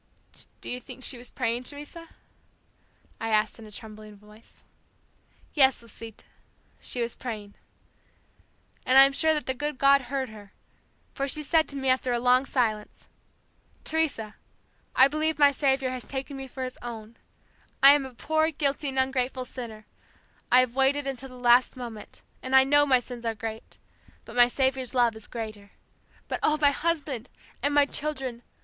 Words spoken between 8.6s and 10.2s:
And I am sure that the good God